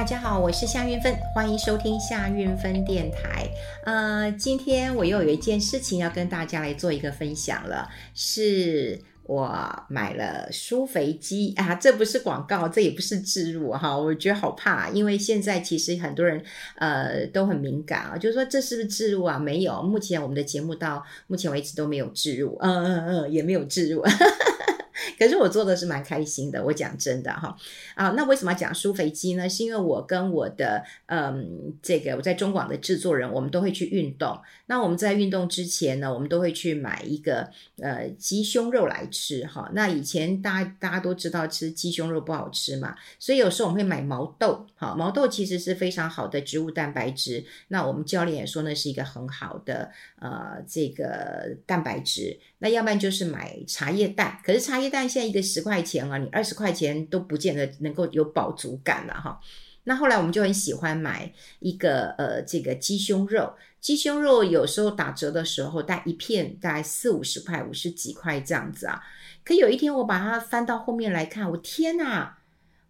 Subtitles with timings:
[0.00, 3.46] 大家好，我是夏运芬，欢迎收听夏运芬电台。
[3.84, 16.42] 呃，今天我又有一件事情要跟大家来做一个分享了，是我买了舒肥机 啊，这不是广告，这也不是置入哈，我觉得好怕，因为现在其实很多人
[16.76, 19.38] 呃都很敏感啊，就是说这是不是置入啊？
[19.38, 24.02] 没有，目前我们的节目到目前为止都没有置入，嗯嗯嗯，也没有置入。
[25.18, 27.56] 可是我做的是蛮开心的，我讲真的哈
[27.94, 29.48] 啊，那为什么要讲舒肥机呢？
[29.48, 34.40] 是因为我跟我的嗯这个我在中广的制作人，我们都会去运动。
[34.66, 37.50] 那我们在运动之前呢，我们都会去买一个
[37.82, 39.70] 呃鸡胸肉来吃哈。
[39.74, 44.94] 那以前大大家都知道吃鸡胸肉不好吃嘛，所以有时候我们会买毛豆哈。
[44.96, 47.44] 毛豆其实是非常好的植物蛋白质。
[47.68, 49.90] 那我们教练也说那是一个很好的
[50.20, 52.38] 呃这个蛋白质。
[52.58, 59.40] 那要不然就是买茶叶蛋，可是茶叶蛋现在一个十块钱啊，你二十块钱都不见得能够有饱足感了哈。
[59.84, 69.02] 那后来我们就很喜欢买一个呃这个鸡胸肉，鸡胸肉有时候打折的时候，带一片大概四五十块、五十几块这样子啊。
[69.42, 72.38] 可有一天我把它翻到后面来看，我天哪，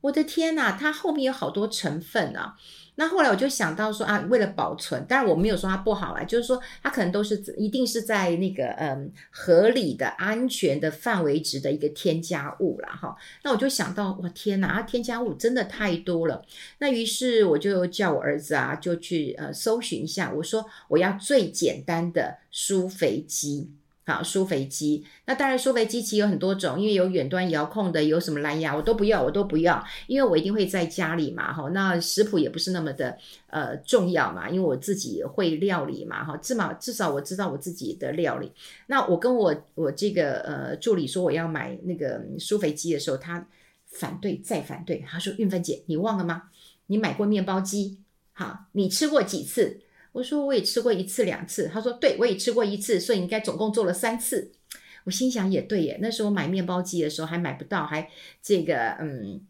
[0.00, 2.56] 我的天哪，它后面有好多成分啊。
[3.00, 12.90] 那后来我就想到说啊，为了保存，当然我没有说它不好啦，就是说它可能都是一定是在那个嗯合理的、安全的范围值的一个添加物啦。
[12.90, 13.16] 哈。
[13.42, 16.44] 那我就想到，哇天哪，啊添加物真的太多了。
[16.76, 23.70] 那于是我就叫我儿子啊，就去呃搜寻一下，我说我要最简单的舒肥机。
[24.10, 33.16] 好，舒肥机，那当然舒肥机其实有很多种，因为有远端遥控的，有什么蓝牙，我都不要，我都不要，因为我一定会在家里嘛，哈，那食谱也不是那么的
[33.46, 38.50] 呃重要嘛，因为我自己会料理嘛，哈，至少至少我知道我自己的料理。
[38.88, 43.46] 那我跟我我这个呃助理说我要买那个舒肥机的时候，他
[43.86, 46.50] 反对再反对，他说运芬姐，你忘了吗？
[46.86, 47.98] 你买过面包机，
[48.32, 49.80] 好，你吃过几次？
[50.12, 54.52] 我说我也吃过一次两次，他说对，我也吃过一次，所以应该总共做了三次。
[55.04, 58.08] 我心想也对耶，那时候买面包机的时候还买不到，还
[58.42, 59.40] 这个嗯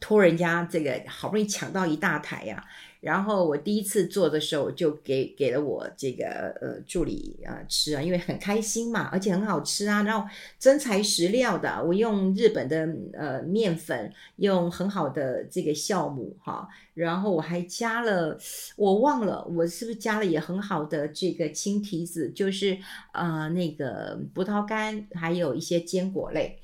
[0.00, 2.64] 托人家这个好不容易抢到一大台呀、
[3.04, 6.24] 然后我第一次做的时候，就给给了我这个
[6.62, 10.02] 呃助理啊、呃、吃啊，因为很开心嘛，而且很好吃啊。
[10.04, 10.26] 然后
[10.58, 18.38] 真材实料的，我用日本的呃面粉，用很好的这个酵母哈，然后我还加了，
[18.76, 22.78] 我忘了我是不是加了也很好的这个青提子，就是
[23.12, 26.58] 呃那个葡萄干，还有一些坚果类。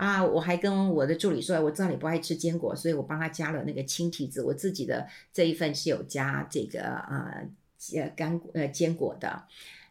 [0.00, 4.42] 啊，我还跟我的助理说，我知道你不爱吃坚果，所以我帮他加了那个青提子。
[4.42, 7.34] 我自己的这一份是有加这个啊
[7.94, 9.44] 呃干呃坚果的，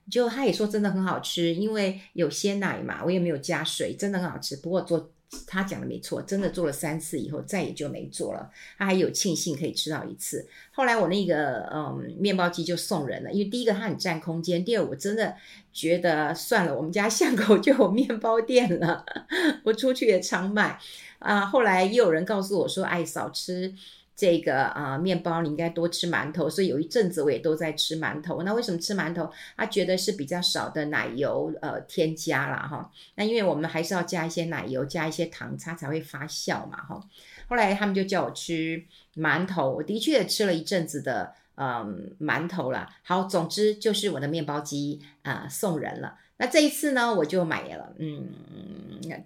[0.09, 4.55] 就他也说真的很好吃，因为有鲜奶嘛，我也没有加水，真的很好吃。
[4.55, 5.11] 不过做。
[5.45, 8.49] 他讲的没错，真的做了三次以后，再也就没做了。
[8.77, 10.47] 他还有庆幸可以吃到一次。
[10.71, 15.35] 后来我那个嗯面包机就送人了，因为第一个它很占空间，第二我真的
[15.71, 19.05] 觉得算了，我们家巷口就有面包店了，
[19.63, 20.79] 我出去也常买
[21.19, 21.45] 啊。
[21.45, 23.73] 后来又有人告诉我说，哎少吃。
[24.19, 28.43] 这个啊、面包你应该多吃馒头，所以有一阵子我也都在吃馒头。
[28.43, 29.31] 那为什么吃馒头？
[29.55, 32.91] 他觉得是比较少的奶油呃添加啦哈。
[33.15, 37.01] 那因为我们还是要加一些奶油，加一些糖，它才会发酵嘛哈。
[37.47, 38.83] 后来他们就叫我吃
[39.15, 42.89] 馒头，我的确也吃了一阵子的嗯馒头了。
[43.03, 46.15] 好，总之就是我的面包机啊、送人了。
[46.39, 48.29] 那这一次呢，我就买了，嗯，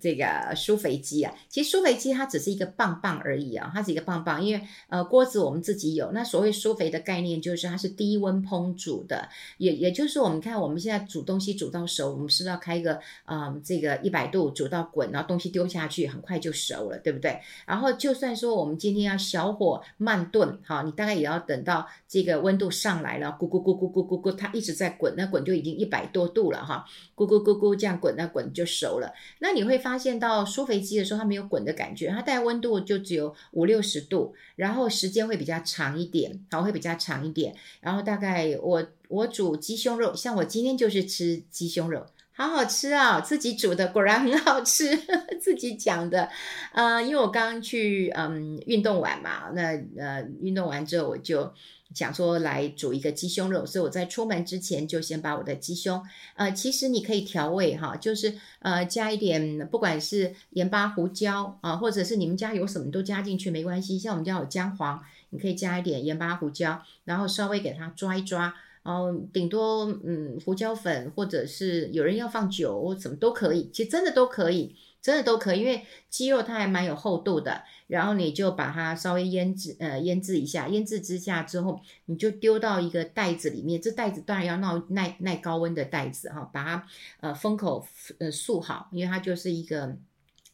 [0.01, 1.31] 这个苏肥机啊。
[1.47, 6.11] 其实苏肥机它只是一个棒棒而已啊，它是一个棒棒，因为呃锅子我们自己有。
[6.11, 9.29] 那所谓苏肥的概念就是它是低温烹煮的，
[9.59, 17.39] 也也就是我们看我们现在煮东西煮到熟，我们是不是要开一个嗯这个一百度煮到滚，然后东西丢下去很快就熟了，对不对？
[17.67, 26.83] 然后就算说我们今天要小火慢炖，哈，你大概也要等到这个温度上来了，咕咕咕咕咕咕咕，它一直在滚，那滚就已经一百多度了哈。
[27.15, 29.13] 咕咕咕咕，这样滚，啊滚就熟了。
[29.39, 37.55] 那你会发现到酥肥鸡的时候，它没有滚的感觉，它大概温度就只有五六十度，然后时间会比较长一点，好，会比较长一点。
[37.81, 44.97] 然后大概我我煮鸡胸肉，像我今天就是吃鸡胸肉，好好吃啊，自己煮的果然很好吃，
[45.39, 46.29] 自己讲的。
[46.73, 51.53] 呃，因为我刚刚去嗯运动完嘛，那呃运动完之后我就。
[51.95, 56.03] 想说来煮一个鸡胸肉，所以我在出门之前就先把我的鸡胸，
[56.35, 63.99] 呃，其实你可以调味哈，就是呃加一点，不管是盐巴、胡椒啊，或者是你们家有什么都加进去没关系。
[63.99, 74.75] 像我们家有姜黄，你可以加一点盐巴、胡椒，然后稍微给它抓一抓，然后顶多嗯胡椒粉，或者是有人要放酒，什么都可以，其实真的都可以。
[75.01, 77.63] 真的都可以，因为鸡肉它还蛮有厚度的。
[77.87, 83.81] 然后你就把它稍微腌制，呃，腌制一下，腌制之下之后，你就丢到一个袋子里面。
[83.81, 86.87] 这袋子当然要闹耐耐高温的袋子哈，把它
[87.19, 87.85] 呃封口
[88.19, 89.93] 呃塑好，因为它就是一个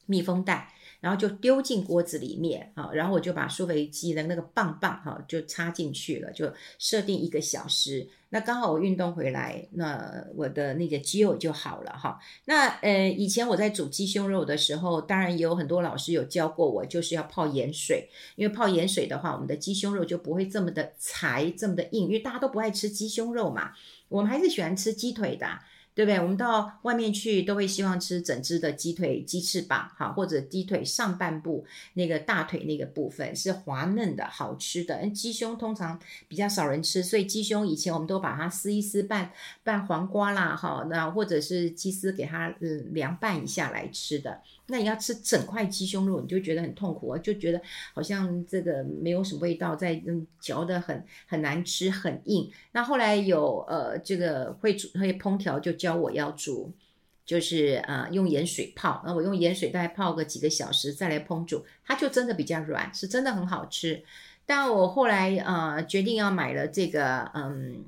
[0.07, 0.73] 密封袋。
[0.99, 8.09] 然后就丢进锅子里面啊，然后我就把苏肥鸡的那个棒棒哈就插进去了，就设定一个小时。
[8.31, 12.19] 那刚好我运动回来，那我的那个肌肉就好了哈。
[12.45, 23.71] 那呃，以前我在煮鸡胸肉的时候，当然也有很多老师有教过我，就是要泡盐水，因为泡盐水的话，我们的鸡胸肉就不会这么的柴，这么的硬，因为大家都不爱吃鸡胸肉嘛，
[24.09, 25.47] 我们还是喜欢吃鸡腿的。
[25.99, 26.17] 对不对？
[26.17, 31.65] 我们到外面去都会希望吃整只的鸡腿、鸡翅膀，哈，或者鸡腿上半部
[31.95, 35.05] 那个大腿那个部分是滑嫩的、好吃的。
[35.09, 35.99] 鸡胸通常
[36.29, 39.33] 比较少人吃，所以鸡胸以前我们都把它撕一撕拌
[39.65, 44.41] 拌黄瓜啦，哈，那或者是鸡丝给它嗯凉拌一下来吃的。
[44.71, 47.59] 那你要吃整块鸡胸肉，你就觉得很痛苦，就觉得
[47.93, 52.51] 好像这个没有什么味道，在嗯嚼得很很难吃，很硬。
[52.71, 56.71] 那后来有呃这个会煮会烹调，就教我要煮，
[57.25, 59.01] 就是呃用盐水泡。
[59.05, 64.03] 那我用盐水大概泡个几个小时再来烹煮，它就真的比较软，是真的很好吃。
[64.45, 67.85] 但我后来呃决定要买了这个嗯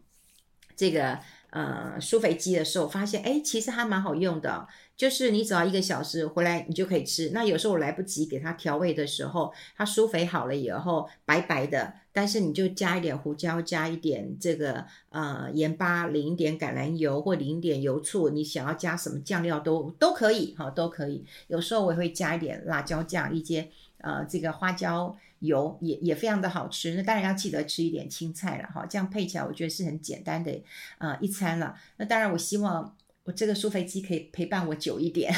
[0.75, 1.19] 这个
[1.51, 4.67] 呃舒肥鸡的时候，发现哎其实还蛮好用的。
[5.01, 7.31] 就是你只要一个小时回来，你就可以吃。
[7.33, 21.25] 那有时候我来不及给它调味的时候，它舒肥好了以后白白的，但是你就加一点胡椒，加一点这个呃盐巴，淋一点橄榄油或淋一点油醋，你想要加什么酱料都都可以哈，都可以。
[21.47, 26.93] 有时候我也会加一点辣椒酱，一些呃这个花椒油也也非常的好吃。
[26.93, 30.61] 那当然要记得吃一点青菜了哈，这样配起来我觉得是很简单的
[30.99, 31.75] 呃一餐了。
[31.97, 32.95] 那当然我希望。
[33.31, 35.33] 这个舒肥鸡可以陪伴我久一点，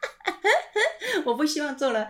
[1.24, 2.08] 我不希望做了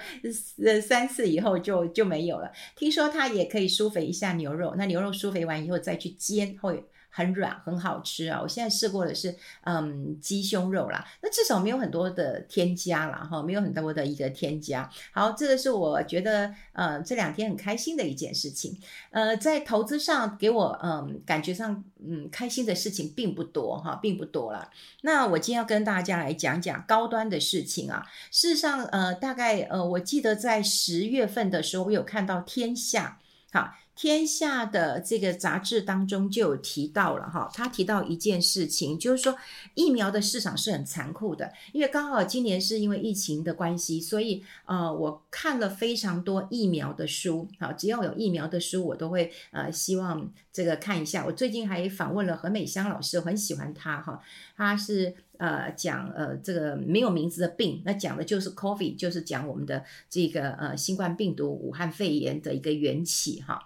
[0.65, 2.51] 呃三次以后就就没有了。
[2.77, 6.85] 听说它也可以舒肥一下牛肉，那牛肉舒肥完以后再去煎会。
[7.11, 8.41] 很软，很好吃啊！
[8.43, 14.91] 我现在试过的是，嗯，鸡胸肉啦，那至少没有很多的添加啦，哈，没有很多的一个添加。
[15.13, 18.79] 好，这个是我觉得，呃，这两天很开心的一件事情。
[19.11, 24.71] 呃，在投资上给我，嗯，感觉上，嗯，开心的事情并不多，哈，并不多了。
[25.01, 28.07] 那我今天要跟大家来讲讲高端的事情啊。
[28.31, 33.19] 事实上，呃，大概，呃，我记得在十月份的时候，我有看到天下，
[33.53, 33.75] 好。
[33.97, 39.35] 天下的这个杂志当中就有提到了哈，他提到一件事情，就是说
[39.75, 51.25] 疫苗的市场是很残酷的，因为刚好今年是因为疫情的关系，所以呃，我看了非常多疫苗的书，好，只要有疫苗的书，我都会呃希望这个看一下。
[51.25, 54.21] 我最近还访问了何美香老师，我很喜欢她哈，
[54.57, 55.17] 她是。
[55.39, 63.61] 呃，讲呃这个没有名字的病，那讲的就是 COVID，就是讲我们的这个呃新冠病毒、武汉肺炎的一个缘起哈。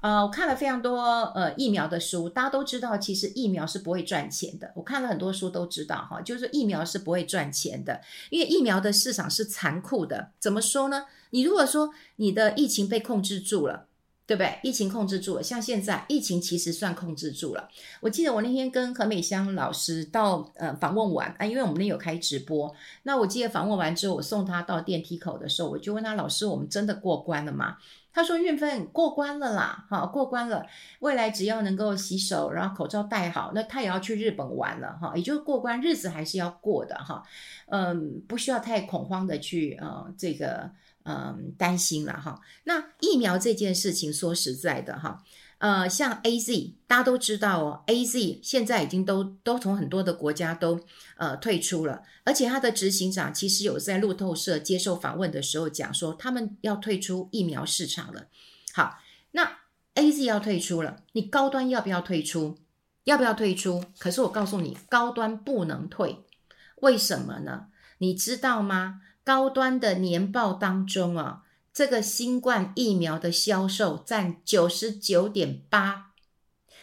[0.00, 1.00] 呃，我看了非常多
[1.34, 4.70] 呃疫苗的书，大家都知道，其实疫苗是不会赚钱的。
[4.76, 8.00] 我看了很多书都知道哈，就是疫苗是不会赚钱的，
[8.30, 10.32] 因为疫苗的市场是残酷的。
[10.38, 11.06] 怎么说呢？
[11.30, 13.86] 你如果说你的疫情被控制住了。
[14.28, 14.58] 对不对？
[14.62, 17.66] 疫情控制住了，像现在疫情其实算控制住了。
[18.02, 22.70] 我记得我那天跟何美香老师到呃访问完啊，因为我们那有开直播。
[23.04, 27.78] 那我记得访问完之后，我送她到电梯口的时候，我就问她老师：“我们真的过关了吗？”
[28.12, 30.66] 她说：“韵芬过关了啦，哈，过关了。
[30.98, 37.22] 未来只要能够洗手，然后口罩戴好，那她也要去日本玩了，哈，也就是过关，日子还是要过的，哈，
[37.68, 40.70] 嗯，不需要太恐慌的去呃这个。”
[41.08, 42.38] 嗯，担心了哈。
[42.64, 45.22] 那疫苗这件事情，说实在的哈，
[45.56, 50.78] 呃，像 AZ，大家都知道哦，AZ 现在已经都都从很多的国家都
[51.16, 58.26] 呃退出了，而且他的执行长其实有在路透社接受访问的时候讲说，他们要退出疫苗市场了。
[58.74, 58.98] 好，
[59.30, 59.60] 那
[59.94, 62.58] AZ 要退出了，你高端要不要退出？
[63.04, 63.82] 要不要退出？
[63.98, 66.18] 可是我告诉你，高端不能退，
[66.82, 67.68] 为什么呢？
[67.96, 69.00] 你知道吗？
[69.28, 71.42] 高端的年报当中啊，
[71.74, 76.12] 这个新冠疫苗的销售占九十九点八。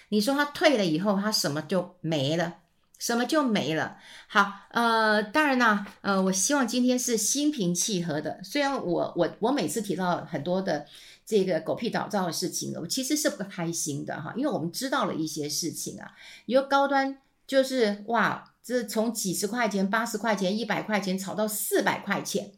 [0.10, 2.58] 你说他退了以后，他什么就没了？
[3.00, 3.98] 什么就没了？
[4.28, 8.40] 好，呃，当然啦，呃，我希望今天是心平气和的。
[8.44, 10.86] 虽然我我我每次提到很多的
[11.26, 16.12] 这个狗屁倒灶的事情，我其实是不开心的哈，因为我们知道了一些事情啊。
[16.46, 18.52] 有高端就是哇。
[18.66, 22.54] 这从几十块钱、八十块钱、一百块钱炒到四百块钱，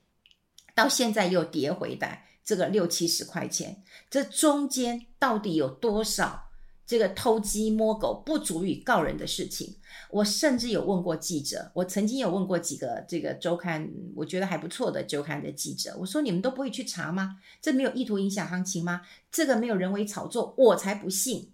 [0.74, 6.46] 到现在又跌回来，这个六七十块钱，这中间到底有多少
[6.86, 9.76] 这个偷鸡摸狗不足以告人的事情。
[10.10, 17.36] 我甚至有问过记者，我曾经有问过几个这个周刊，我觉得还不错的周刊的记者，我说你们都不会去查吗？
[17.62, 19.02] 这没有意图影响行情吗？
[19.30, 21.52] 这个没有人为炒作，我才不信。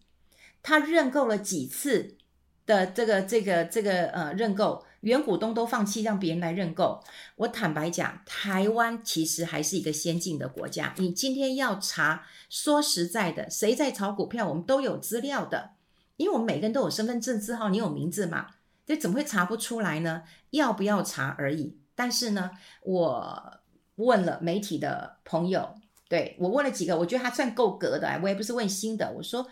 [0.62, 2.18] 他认购了几次
[2.66, 7.02] 的这个这个这个呃认购，原股东都放弃让别人来认购。
[7.36, 10.94] 我坦白讲，台湾其实还是一个先进的国家。
[10.98, 15.72] 你今天要查，说实在的，谁在炒股票，我们都有资料的。
[16.16, 18.48] 因为我们每个人都有身份证字号，你有名字嘛？
[18.86, 20.24] 这怎么会查不出来呢？
[20.52, 21.78] 要不要查而已。
[21.96, 22.52] 但是呢，
[22.84, 23.60] 我
[23.96, 25.74] 问了媒体的朋友，
[26.08, 28.20] 对，我问了几个，我觉得他算够格的。
[28.22, 29.48] 我也不是问新的，我说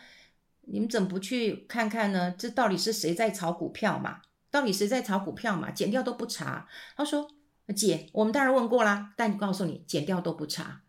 [0.66, 2.34] 你们怎么不去看看呢？
[2.38, 4.22] 这到底是谁在炒股票嘛？
[4.50, 5.72] 到底谁在炒股票嘛？
[5.72, 6.68] 减掉都不查。
[6.96, 7.30] 他说
[7.76, 10.82] ：“姐，我们当然问过啦，但告诉你，减掉都不查。”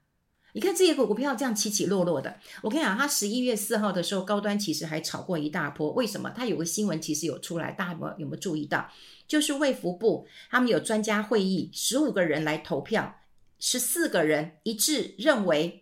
[0.54, 5.90] 你看这些股股票这样起起落落的，我跟你讲，它十一月四号的时候高端其实还炒过一大波。
[5.92, 6.28] 为什么？
[6.36, 8.86] 它有个新闻其实有出来，大家有没有，有没有注意到？
[9.26, 13.20] 就是卫福部他们有专家会议，十五个人来投票，
[13.58, 15.81] 十四个人一致认为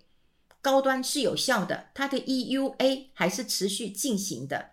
[0.63, 4.71] 高端是有效的，它的 EUA 还是持续进行的。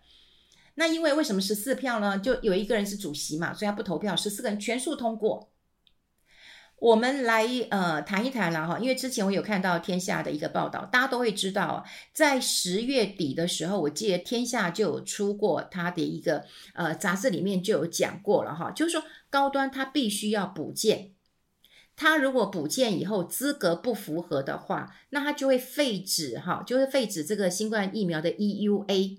[0.76, 2.20] 那因为为什么十四票呢？
[2.20, 5.52] 就有一个人是主席嘛，所以他不投票，十四个人全数通过。
[6.80, 21.14] 我们来呃谈一谈了哈，因为之前我有看到天下的一个报道，大家都会知道，在十月底的时候，我记得天下就有出过他的一个呃杂志里面就有讲过了哈，就是说高端它必须要补件，
[21.98, 29.18] 他如果补件以后资格不符合的话，那他就会废止哈，就是废止这个新冠疫苗的 EUA，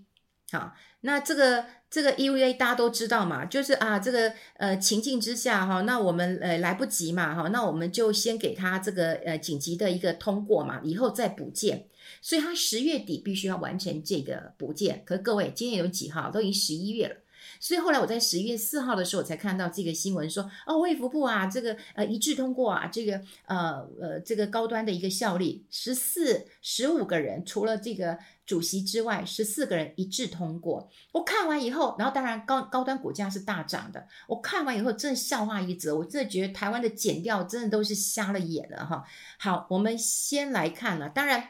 [0.53, 1.67] 好，那这个。
[1.91, 11.87] 这个 EUA 大家都知道嘛，就是啊，这个呃情境之下哈，那我们呃来不及嘛哈，那我们就先给他这个呃紧急的一个通过嘛，以后再补件，
[12.21, 15.03] 所以他十月底必须要完成这个补件。
[15.07, 16.31] 可是各位，今天有几号？
[16.31, 17.17] 都已经十一月了。
[17.61, 30.88] 所以后来我在十一月四号的时候，我才看到这个新闻说，哦，卫福部啊，这个呃一致通过啊，这个呃呃这个高端的一个效力，十四十五个人，除了这个主席之外，十四个人一致通过。
[31.12, 34.07] 我看完以后，然后当然高高端股价是大涨的。
[34.27, 39.05] 我看完以后，真的笑话一则，我真的觉得台湾的检调真的都是瞎了眼了哈。
[39.38, 41.49] 好，我们先来看了，当然。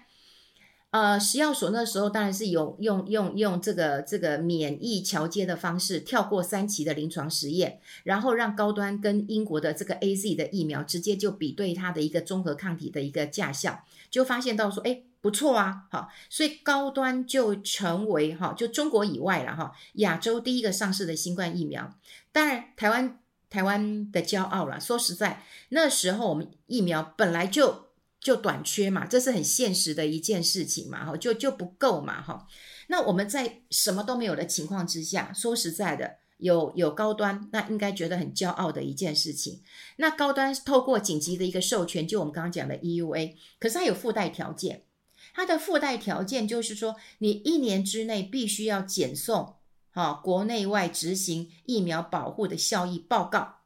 [0.90, 21.92] 呃，食药所那时候当然是有用用用这个这个免疫桥接的方式，跳过三期的临床实验，然后让高端跟英国的这个 AZ 的疫苗直接就比对它的一个综合抗体的一个价效，就发现到说，哎，不错啊，好，所以高端就成为哈，就中国以外了哈，亚洲第一个上市的新冠疫苗。
[22.32, 23.18] 当然，台湾
[23.50, 24.80] 台湾的骄傲了。
[24.80, 27.87] 说实在，那时候我们疫苗本来就。
[28.20, 32.46] 就短缺嘛，这是很现实的一件事情嘛，哈，就就不够嘛，哈。
[32.88, 39.62] 那我们在什么都没有的情况之下，说实在的，有有高端，那应该觉得很骄傲的一件事情。
[39.98, 44.84] 那高端透过紧急的一个授权，就我们刚刚讲的 EUA，可是它有附带条件，
[45.34, 49.56] 它的附带条件就是说，你一年之内必须要检送，
[49.92, 53.58] 哈，国内外执行疫苗保护的效益报告。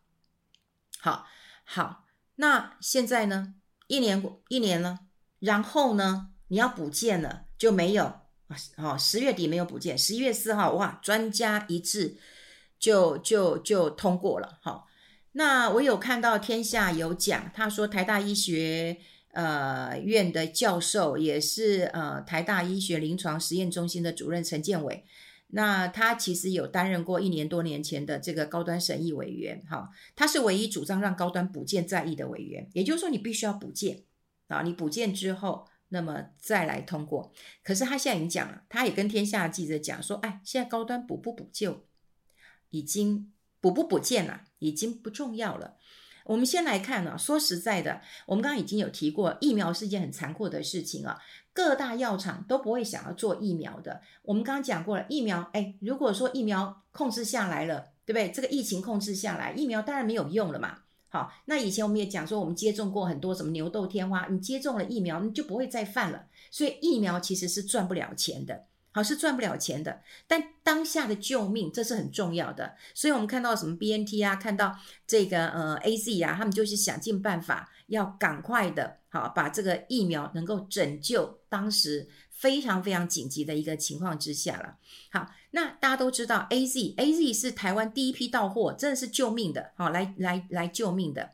[0.99, 1.26] 好，
[1.64, 2.04] 好，
[2.37, 3.54] 那现在呢？
[3.86, 5.00] 一年一年了，
[5.38, 8.56] 然后呢，你要补件了就没有啊？
[8.76, 12.16] 哦，十月底没有补件，十一月四号哇，专家一致
[12.78, 14.58] 就就就通过了。
[14.62, 14.86] 好，
[15.32, 18.98] 那我有看到天下有讲，他说台大医学
[19.32, 25.04] 呃院的教授也是呃台大医学临床实验中心的主任陈建伟。
[25.54, 34.04] 那他其实有担任过一年多年前的这个高端审议委员，哈，他是唯一主张让高端补件在役的委员，也就是说你必须要补件
[34.49, 37.35] 啊，你补件之后，那么再来通过。
[37.62, 41.85] 可是他现在已经讲了，他也跟天下记者讲说，哎，现在高端补不补救，
[42.71, 43.30] 已经
[43.61, 45.76] 补不补件了，已经不重要了。
[46.25, 51.18] 我们先来看啊，说实在的，我们刚刚已经有提过，疫苗是一件很残酷的事情啊。
[51.52, 54.00] 各大药厂都不会想要做疫苗的。
[54.23, 58.30] 我们刚刚讲过了，疫苗，哎，如果说疫苗控制下来了，对不对？
[58.30, 60.78] 这个疫情控制下来，疫苗当然没有用了嘛。
[61.09, 66.25] 好，那以前我们也讲说，我们接种过很多什么牛痘天花，你接种了疫苗，你就不会再犯了。
[66.50, 68.64] 所以疫苗其实是赚不了钱的。
[68.94, 84.76] 好，是赚不了钱的，但当下的救命这是很重要的，所以我们看到什么 BNT 啊，看到这个呃 AZ 啊，他们就是想尽办法要赶快的，好把这个疫苗能够拯救当时非常非常紧急的一个情况之下了。
[85.11, 91.32] 好，那大家都知道 AZ AZ 是台湾第一批到货，真的是救命的，好来来来救命的。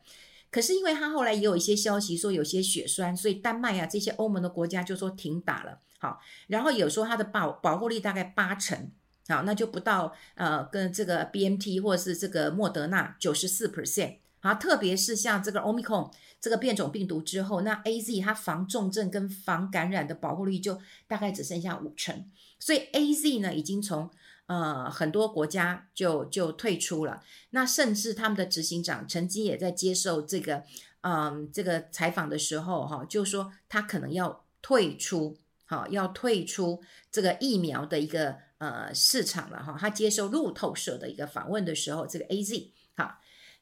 [0.51, 5.79] 可是因为他后来也有一些消息说有些血栓，所以丹麦啊这些欧盟的国家就说停打了。
[5.99, 8.91] 好，然后有说它的保保护力大概八成，
[9.27, 22.29] 好，那就不到呃跟这个 B M T 或者是这个莫德纳九十四 percent，好，特别是像这个 Omicron 这个变种病毒之后，那 AZ 它防重症跟防感染的保护率就大概只剩下五成，
[22.59, 24.09] 所以 AZ 呢已经从
[24.47, 30.63] 呃很多国家就就退出了，那甚至他们的执行长曾经也在接受这个
[31.01, 35.37] 嗯这个采访的时候哈，就说他可能要退出。
[35.71, 36.81] 好，要退出
[37.11, 39.77] 这个疫苗的一个呃市场了哈。
[39.79, 42.69] 他接受路透社的一个访问的时候，这个 AZ，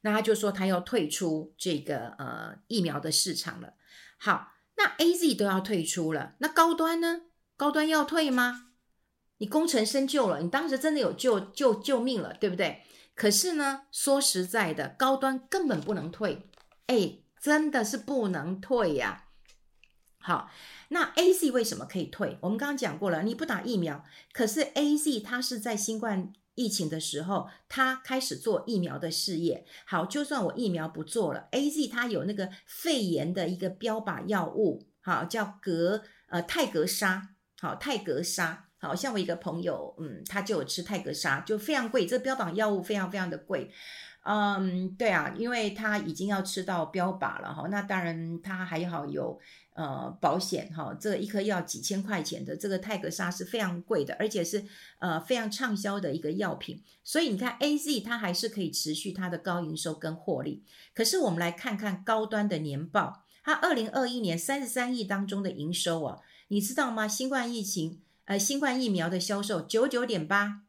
[0.02, 3.74] 那他就说他要退出这个呃疫苗的市场了。
[4.18, 7.22] 好，那 AZ 都要退出了，那高端呢？
[7.56, 8.70] 高端要退吗？
[9.38, 12.84] 你功成身就了，你当时真的有救救救命了，对不对？
[13.16, 16.50] 可是呢，说实在的，高端根本不能退，
[16.88, 19.26] 哎，真的是不能退呀。
[20.20, 20.52] 好。
[20.90, 22.38] 那 AZ 为什么可以退？
[22.40, 29.64] 我们刚刚讲过了，你不打疫苗，可是 AZ 它是在新冠疫情的时候，他开始做疫苗的事业。
[29.86, 43.72] 好，就算我疫苗不做了，AZ 它有那个肺炎的一个标靶药物，好，叫格呃泰格沙，好泰格沙，好像我一个朋友，嗯，他就有吃泰格沙，就非常贵，这标靶药物非常非常的贵。
[44.24, 49.40] 嗯，对啊，因为他已经要吃到标靶了哈，那当然他还好有
[49.78, 54.66] 呃保险哈，这一颗药几千块钱的，这个泰格沙是非常贵的，而且是
[55.00, 60.66] 呃非常畅销的一个药品，所以你看 AZ 它还是可以持续它的高营收跟获利。
[60.94, 66.20] 可是我们来看看高端的年报，它二零二一年三十三亿当中的营收啊，
[66.50, 67.08] 你知道吗？
[67.08, 70.64] 新冠疫情呃新冠疫苗的销售九九点八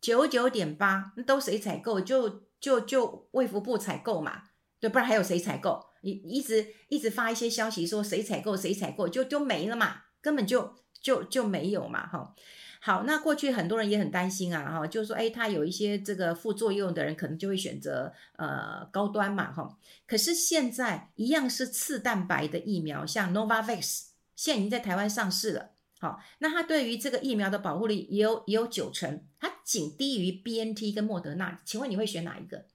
[0.00, 2.42] 九九点八，那都谁采购就？
[2.62, 4.44] 就就卫福部采购嘛，
[4.78, 5.84] 对，不然还有谁采购？
[6.02, 12.34] 你一直一直发一些消息说谁采购谁采购，就就没了嘛，根本就就就没有嘛，哈。
[12.80, 19.78] 好，那过去很多人也很担心啊，哈，就是说，哎，他有一些这个副作用的人，可能就会选择呃高端嘛，哈。
[20.06, 29.50] 可是现在一样是次蛋白的疫苗，像 Novavax，现在已经在台湾上市了，好，那它对于这个疫苗的保护力也有也有九成，它。
[29.64, 32.66] 仅低于 BNT 跟莫德纳，请问你会选哪一个？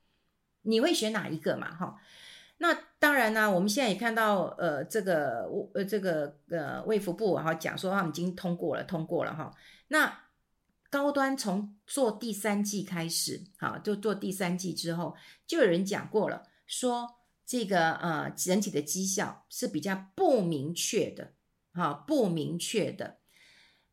[0.62, 1.76] 你会选哪一个嘛？
[1.76, 1.98] 哈，
[2.60, 9.54] 那当然呢，我们现在也看到，呃，这个呃这个呃卫福部哈讲说他们已经通过了，通过了哈。
[9.90, 10.22] 那
[10.90, 15.16] 高端从做第三季开始，哈，就做第三季之后，
[15.46, 21.34] 就有人讲过了，说这个呃整体的绩效是比较不明确的，
[21.74, 23.18] 哈，不明确的。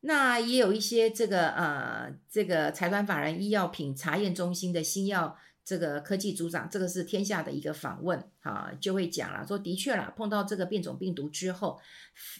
[0.01, 11.81] 那也有一些这个呃，这个财团法人医药品查验中心的新药这个科技组长，这个是天下的一个访问啊，就会讲了，说的确啦，碰到这个变种病毒之后，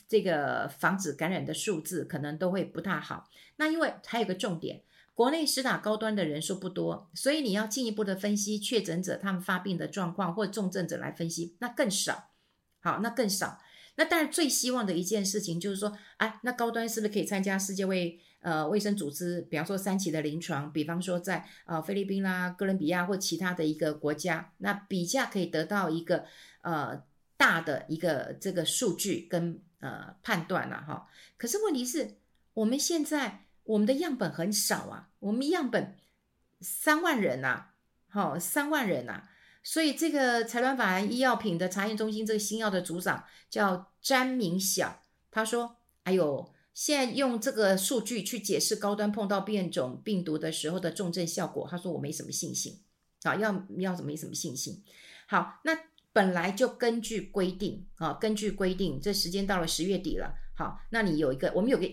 [0.08, 3.28] 这个防止感染的数字可能都会不大好。
[3.56, 4.84] 那因为还有个重点，
[5.16, 12.30] 国内施打高端的人数不多，所以你要进一步的分析确诊者他们发病的状况或重症者来分析，那更少。
[12.80, 13.60] 好，那更少。
[13.96, 26.26] 那当然，最希望的一件事情就是说，哎，那高端是不是可以参加世界卫呃卫生组织，比方说三期的临床，比方说在呃菲律宾啦、哥伦比亚或其他的一个国家，那比较可以得到一个
[26.62, 27.02] 呃
[27.36, 31.08] 大的一个这个数据跟呃判断了哈。
[31.38, 32.18] 可是问题是，
[32.54, 35.98] 我们现在我们的样本很少啊，我们样本
[36.62, 37.74] 三万人呐、啊，
[38.08, 39.30] 好，三万人呐、啊。
[39.64, 52.84] 所以这个财团法人医药品的查验中心这个新药的组长叫詹明晓，他说：“哎呦，现在用这个数据去解释高端碰到变种病毒的时候的重症效果，他说我没什么信心
[53.24, 54.84] 啊，要要怎么没什么信心？
[55.26, 55.72] 好，那
[56.12, 61.90] 本来就根据规定啊，根据规定，这时间到了十月底了，好，那你有一个，我们有个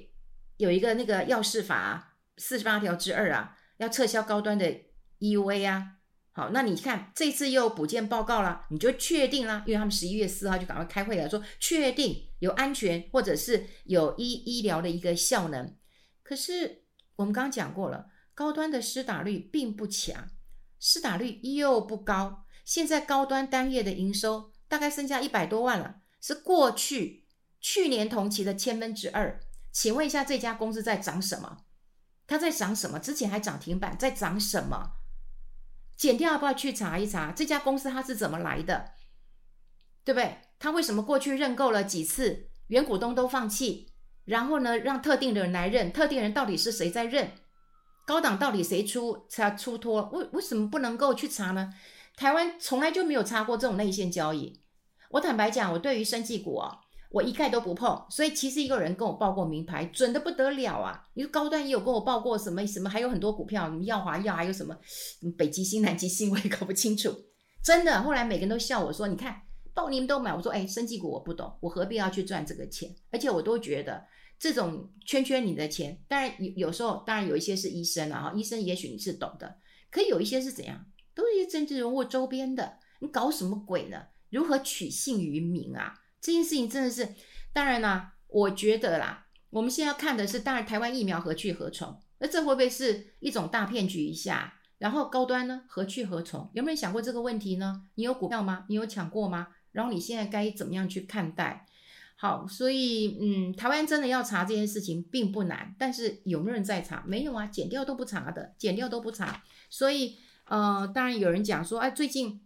[0.57, 4.67] 有一个那个药事法四十八条之二啊，要撤销高端的
[5.21, 5.99] EUA 啊。”
[6.35, 15.77] 好，那你看这次又补件报告了，你就确定啦，因为他们十一月四号就赶快开会了，说确定有安全或者是有医医疗的一个效能。
[16.23, 16.85] 可是
[17.17, 20.31] 我们刚刚讲过了，高端的施打率并不强，
[20.81, 22.47] 施打率又不高。
[22.65, 27.27] 现在高端单月的营收大概剩下一百多万了，是过去
[27.61, 29.39] 去年同期的千分之二。
[29.71, 31.65] 请问一下，这家公司在涨什么？
[32.27, 32.99] 它在涨什么？
[32.99, 34.93] 之前还涨停板，在涨什么？
[36.03, 38.91] 检调要不要去查一查这家公司它是怎么来的，
[40.05, 40.39] 对不对？
[40.59, 43.93] 他为什么过去认购了几次，原股东都放弃，
[44.25, 47.31] 然后呢，让特定的人来认，特定人到底是谁在认？
[48.05, 50.11] 高档到底谁出才出脱？
[50.13, 51.73] 为为什么不能够去查呢？
[52.17, 54.61] 台湾从来就没有查过这种内线交易。
[55.11, 56.81] 我坦白讲，我对于生技股啊，
[57.13, 58.05] 我一概都不碰。
[58.11, 61.05] 所以其实一个人跟我报过名牌，准得不得了啊！
[61.15, 64.77] 你说高端也有跟我报过什么什么，还有很多股票，什么耀华药，还有什么
[65.37, 67.15] 北极星、南极星， 我也搞不清楚。
[67.63, 69.41] 真的，后来每个人都笑我说：“你看
[69.73, 72.93] 报你们都买。”我说：“哎，生技股我不懂，我何必要去赚这个钱？
[73.11, 74.05] 而且我都觉得
[74.39, 79.57] 这种圈圈你的钱，当然有有时候，当然有一些是医生啊，医生也许你是懂的，
[79.91, 83.99] 可有一些是怎样，都是一些政治人物周边的，你搞什么鬼呢？
[84.31, 87.15] 如何取信于民啊？”这件事情真的是，
[87.53, 92.01] 当然啦，我觉得啦，我们现在要看的是，当然台湾疫苗何去何从？
[92.19, 94.55] 那这会不会是一种大骗局一下？
[94.79, 96.49] 然后高端呢，何去何从？
[96.55, 97.83] 有没有想过这个问题呢？
[97.97, 98.65] 你有股票吗？
[98.69, 99.49] 你有抢过吗？
[99.73, 101.67] 然后你现在该怎么样去看待？
[102.15, 107.03] 好，所以嗯，台湾真的要查这件事情并不难，但是有没有人在查？
[107.05, 109.43] 没有啊，检调都不查的，检调都不查。
[109.69, 112.41] 所以呃，当然有人讲说，哎，最近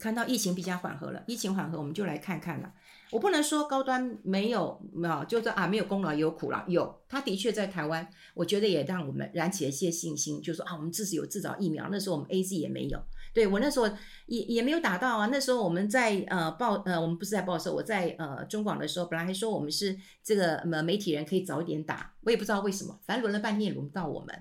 [0.00, 2.72] 看到疫情比较缓和了，疫情缓和，我们就来看看了。
[3.14, 6.66] 我不能说高端没有没有，就是啊，没有功劳也有苦劳。
[6.66, 11.86] 有，他的确在台湾，我觉得也让我们燃起了一些信心，就说啊，我们自己有制造疫苗。
[11.92, 13.00] 那时候我们 AZ 也没有，
[13.32, 13.88] 对，我那时候
[14.26, 15.28] 也也没有打到啊。
[15.30, 24.36] 那时候我们在呃报呃，我们不是在报社，我在呃中广的时候，本来还说我们是这个呃媒体人可以早一点打，我也不知道为什么，反正轮了半天也轮不到我们。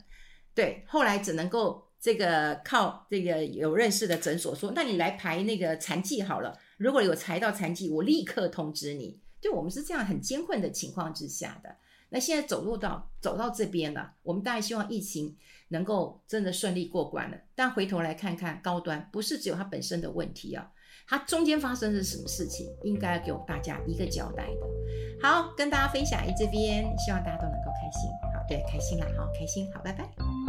[0.55, 6.57] 对，后来只能够这个靠这个有认识的诊所说，那你来排那个残剂好了。
[6.77, 9.19] 如果有查到残疾，我立刻通知你。
[9.39, 11.75] 就，我们是这样很艰困的情况之下的。
[12.09, 15.35] 那现在走入到走到这边了，我们当然希望疫情
[15.69, 17.37] 能够真的顺利过关了。
[17.55, 20.71] 但回头来看看高端，不是只有它本身的问题啊，
[21.07, 25.27] 它中间发生的是什么事情，应该要给大家一个交代的。
[25.27, 28.09] 好，跟大家分享一这边，希望大家都能够开心。
[28.33, 30.42] 好，对，开心啦，好，开心，好，拜拜。